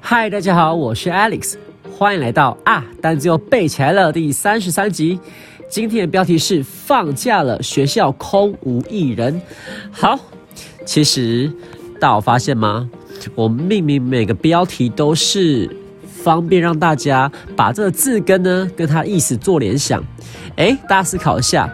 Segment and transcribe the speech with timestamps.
[0.00, 1.54] 嗨，大家好，我是 Alex，
[1.90, 5.18] 欢迎来到啊单词又背起来了第三十三集。
[5.68, 9.40] 今天的标题是放假了，学校空无一人。
[9.90, 10.18] 好，
[10.84, 11.50] 其实
[11.98, 12.88] 大家有发现吗？
[13.34, 15.68] 我命名每个标题都是
[16.22, 20.02] 方便让大家把这个字根呢跟它意思做联想。
[20.56, 21.68] 哎，大家思考一下，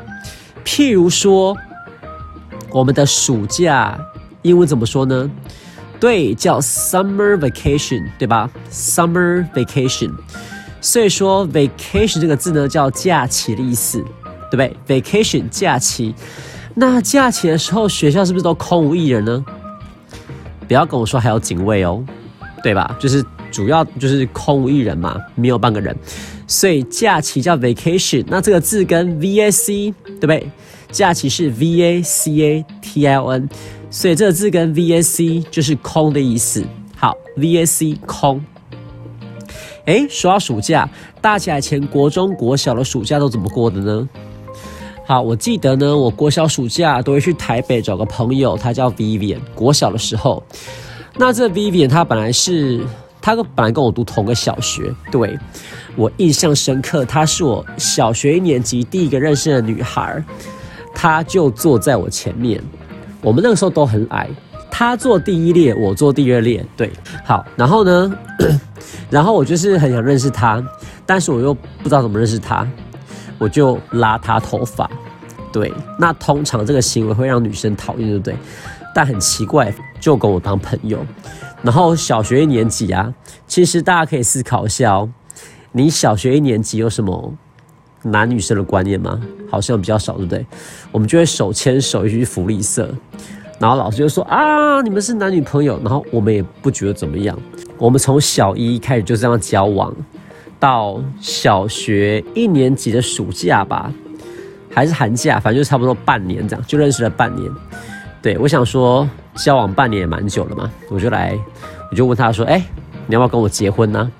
[0.65, 1.57] 譬如说
[2.71, 3.99] 我们的暑假
[4.43, 5.31] 英文怎么说呢？
[6.01, 10.13] 对，叫 summer vacation，对吧？summer vacation，
[10.81, 13.99] 所以说 vacation 这个字呢叫假期的意思，
[14.51, 16.15] 对不对？vacation 假期，
[16.75, 19.45] 那假期的时候学校是不是都空无一人呢？
[20.69, 22.05] 不要跟我说还有警卫哦，
[22.63, 22.97] 对吧？
[23.01, 23.25] 就是
[23.59, 25.93] 主要就是空无一人嘛，没有半个人，
[26.47, 30.49] 所以假期叫 vacation，那这个字跟 v a c，对不对？
[30.93, 33.49] 假期是 v a c a t i o n。
[33.91, 36.63] 所以这个字跟 V A C 就是空的意思。
[36.95, 38.41] 好，V A C 空。
[39.87, 40.89] 哎，说到暑假，
[41.21, 44.09] 大家以前国中、国小的暑假都怎么过的呢？
[45.07, 49.41] 好，我记得呢，我国小暑假都会去台北找个朋友，他叫 Vivian。
[49.55, 50.43] 国小的时候，
[51.17, 52.85] 那这 Vivian 他本来是
[53.21, 55.39] 他本来跟我读同个小学，对
[55.97, 57.05] 我印象深刻。
[57.05, 60.23] 她是我小学一年级第一个认识的女孩，
[60.95, 62.63] 她就坐在我前面。
[63.21, 64.29] 我们那个时候都很矮，
[64.71, 66.89] 他坐第一列，我坐第二列，对，
[67.25, 68.17] 好，然后呢，
[69.11, 70.65] 然后我就是很想认识他，
[71.05, 72.65] 但是我又不知道怎么认识他，
[73.37, 74.89] 我就拉他头发，
[75.53, 78.37] 对，那通常这个行为会让女生讨厌，对不对？
[78.95, 81.05] 但很奇怪，就跟我当朋友。
[81.63, 83.13] 然后小学一年级啊，
[83.47, 85.09] 其实大家可以思考一下哦，
[85.73, 87.35] 你小学一年级有什么？
[88.03, 89.21] 男女生的观念吗？
[89.51, 90.47] 好像比较少，对不对？
[90.93, 92.89] 我们就会手牵手一起去福利社，
[93.59, 97.37] 然后老师就说啊，你们是男女朋友，然后我们也不觉得怎么样。
[97.77, 99.93] 我们从小一开始就这样交往，
[100.61, 103.93] 到小学一年级的暑假吧，
[104.73, 107.51] 还是寒假，反正就差不多半年这样，就认识了半年。
[108.23, 109.09] 对我想说，
[109.39, 111.39] 交往半年也蛮久了嘛，我就来，
[111.91, 112.63] 我就问他说，哎，
[113.07, 114.11] 你要不要跟我结婚呢？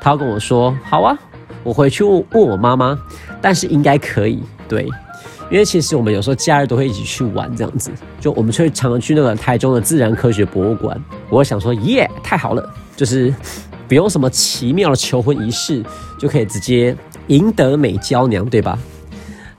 [0.00, 1.18] 他跟我说，好啊。
[1.64, 2.98] 我回去问问我妈妈，
[3.40, 4.82] 但是应该可以，对，
[5.48, 11.00] 因为其实我们有时候假日都会一起去玩，这样子，就我们会常常去那个台中的自然科学博物馆。
[11.30, 13.32] 我想说，耶，太好了，就是
[13.86, 15.84] 不用什么奇妙的求婚仪式，
[16.18, 16.96] 就可以直接
[17.28, 18.76] 赢得美娇娘，对吧？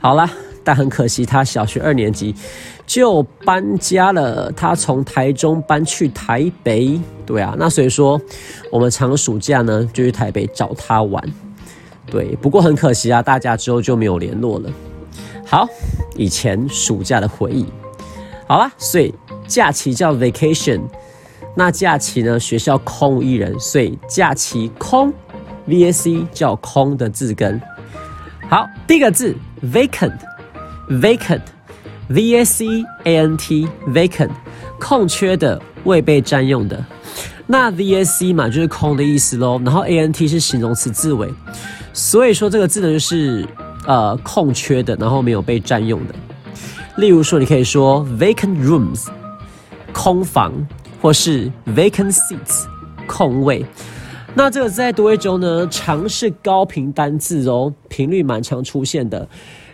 [0.02, 0.30] 好了，
[0.64, 2.34] 但很可惜，他小学二年级
[2.86, 8.20] 就搬家了，他从台中搬去台北，对啊，那所以说
[8.72, 11.24] 我们长暑假呢就去台北找他玩。
[12.06, 14.70] 对，不过很可惜啊，大家之后就没有联络了。
[15.46, 15.68] 好，
[16.16, 17.66] 以前暑假的回忆。
[18.48, 19.14] 好了，所以
[19.48, 20.82] 假期叫 vacation，
[21.56, 25.14] 那假期呢，学校空无一人，所以假期空
[25.66, 27.60] ，v a c 叫空的字根。
[28.50, 29.36] 好，第一个字
[29.72, 30.14] vacant
[30.90, 31.42] Vacant,
[32.10, 34.30] V-A-C-A-N-T, vacant，
[34.80, 36.84] 空缺的，未被占用的。
[37.46, 39.62] 那 v a c 嘛，就是空的意思喽。
[39.66, 41.30] 然后 a n t 是形容词字尾。
[41.92, 43.46] 所以说这个字呢，就是
[43.86, 46.16] 呃空缺的，然后没有被占用的。
[46.98, 49.08] 例如说，你可以说 vacant rooms，
[49.92, 50.54] 空房，
[51.02, 52.66] 或是 vacant seats，
[53.08, 53.66] 空位。
[54.36, 59.28] 那这个在多位中呢，常是高频单字哦，频率蛮常出现的。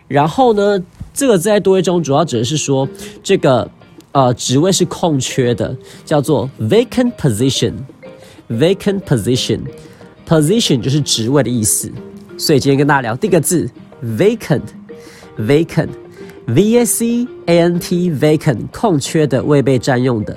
[0.10, 0.78] 然后呢，
[1.14, 2.86] 这个在多位中主要指的是说
[3.24, 3.72] 这个
[4.12, 11.92] 呃职位是空缺的，叫做 vacant position，vacant position，position 就是职位的意思。
[12.38, 13.70] 所以今天跟大家聊第一个字
[14.04, 20.36] ，vacant，vacant，v a c a n t vacant，空缺的，未被占用的。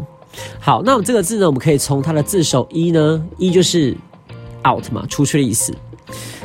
[0.60, 3.96] 好，那我们这个字呢，我们可以从它的字首一呢一就是
[4.66, 5.74] out 嘛，出去的意思。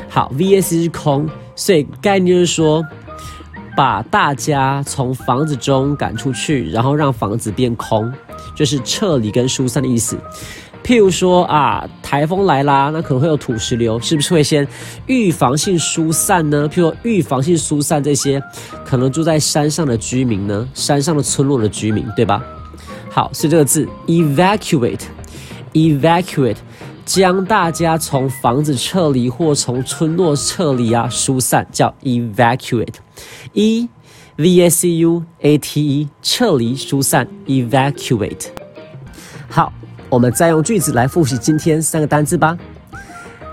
[0.08, 2.84] 好，v s 是空，所以概念就是说，
[3.76, 8.12] 把大家从房子中赶出去，然后让房子变空，
[8.54, 10.16] 就是撤离跟疏散的意思。
[10.84, 14.68] 譬如说啊，台风来啦，那可能会有土石流，是不是会先
[15.06, 16.68] 预防性疏散呢？
[16.68, 18.40] 譬如说预防性疏散这些
[18.84, 22.44] 可能住在山上的居民呢，山上的村落的居民，对吧？
[23.14, 26.56] 好，是这个字，evacuate，evacuate，
[27.06, 33.88] 将大家从房子撤离或从村落撤离啊，疏散叫 evacuate，e
[34.34, 38.48] v a c u a t e，撤离疏散，evacuate。
[39.48, 39.72] 好。
[40.10, 42.58] 我们再用句子来复习今天三个单词吧。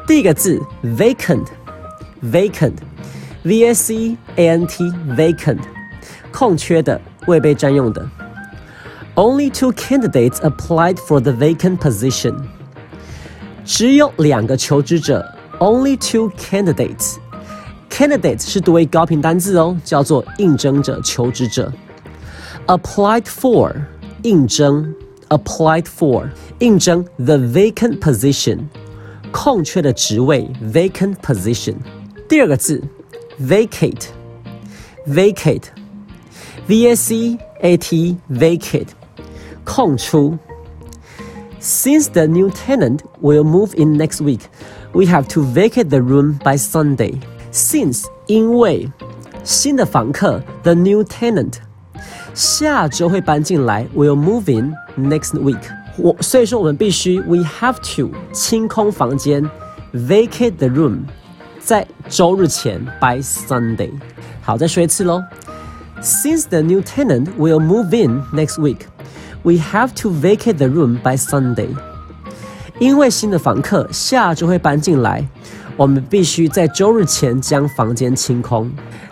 [0.07, 5.59] 第一个字 vacant，vacant，v a c a n t，vacant，
[6.31, 8.05] 空缺的，未被占用的。
[9.20, 12.34] Only two candidates applied for the vacant position。
[13.64, 15.24] 只有两个求职者，
[15.58, 21.72] only two candidates。Candidate 是读为高频单字哦，叫做应征者、求职者。
[22.66, 23.74] Applied for，
[24.22, 24.94] 应征。
[25.28, 26.28] applied for
[26.60, 28.60] 应征 the vacant position
[29.32, 31.74] 空缺的职位 vacant position
[32.28, 32.80] 第二个字
[33.40, 34.04] vacate
[35.04, 35.64] vacate
[36.68, 38.90] v a c a t vacate
[39.64, 40.38] 空出
[41.60, 44.42] Since the new tenant will move in next week,
[44.92, 47.18] we have to vacate the room by Sunday.
[47.52, 48.90] Since 因为
[49.42, 51.54] 新的房客 the new tenant
[52.34, 55.62] 下周会搬进来，will move in next week。
[55.96, 59.42] 我所以说我们必须，we have to 清空房间，
[59.94, 61.04] vacate the room，
[61.58, 63.90] 在周日前 by Sunday。
[64.42, 65.22] 好，再说一次喽。
[66.02, 68.80] Since the new tenant will move in next week,
[69.42, 71.68] we have to vacate the room by Sunday。
[72.78, 75.26] 因为新的房客下周会搬进来，
[75.76, 78.70] 我们必须在周日前将房间清空。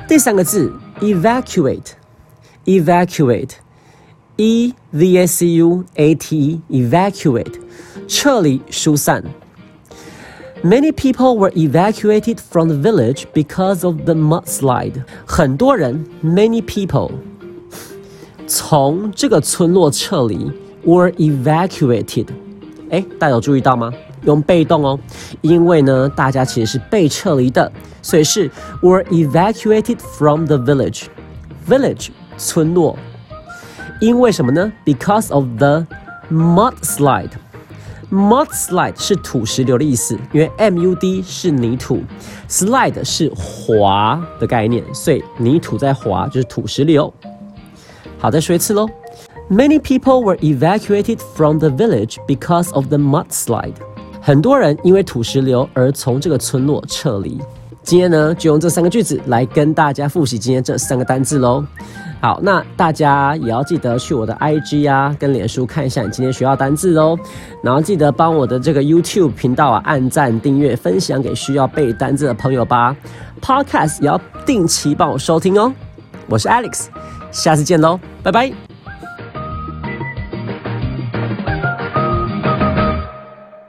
[0.09, 3.51] 第三个字，evacuate。evacuate,
[4.37, 7.61] e v a c u a t e evacuate
[8.09, 9.23] 撤离疏散。
[10.63, 15.05] Many people were evacuated from the village because of the mudslide。
[15.27, 17.11] 很多人，many people
[18.50, 20.52] 从这个村落撤离
[20.84, 22.26] ，were evacuated。
[22.90, 23.94] 哎，大家有注意到吗？
[24.26, 25.00] 用被动哦，
[25.42, 28.50] 因为呢，大家其实是被撤离的，所以是
[28.82, 31.04] were evacuated from the village。
[31.70, 32.08] village
[32.40, 32.98] 村落，
[34.02, 35.86] 因为什么呢？Because of the
[36.32, 37.30] mudslide。
[38.12, 42.02] mudslide 是土石流的意思，因为 mud 是泥土
[42.50, 47.14] ，slide 是滑的概念，所以泥土在滑就是土石流。
[48.20, 48.86] 好，再说一次喽。
[49.50, 53.74] Many people were evacuated from the village because of the mudslide。
[54.22, 57.40] 很多人因为土石流而从这个村落撤离。
[57.82, 61.66] 今天呢，就用这三个句子来跟大家复习今天这三个单字喽。
[62.22, 67.18] 好，那大家也要记得去我的 IG 啊，跟脸书看一下你今天学到单字哦。
[67.64, 72.94] 然后记得帮我的这个 YouTube 频道啊按赞、订阅、分享给需要背单字的朋友吧。
[73.42, 75.74] Podcast 也要定期帮我收听哦。
[76.28, 76.88] 我是 Alex，
[77.32, 78.79] 下次见喽，拜拜。